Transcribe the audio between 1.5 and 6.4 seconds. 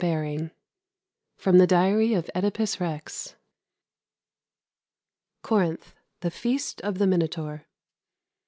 THE DIARY OF ŒDIPUS REX _Corinth. The